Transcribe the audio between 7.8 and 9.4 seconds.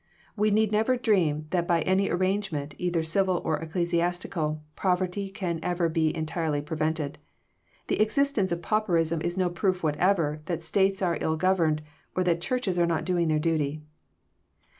The ex istence of pauperism is